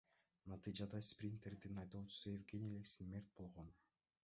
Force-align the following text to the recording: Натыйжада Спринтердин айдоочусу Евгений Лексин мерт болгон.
Натыйжада 0.51 1.01
Спринтердин 1.07 1.77
айдоочусу 1.83 2.33
Евгений 2.39 2.73
Лексин 2.79 3.13
мерт 3.13 3.29
болгон. 3.37 3.73